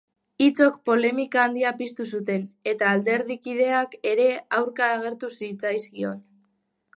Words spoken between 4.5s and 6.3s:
aurka agertu zitzaizkion.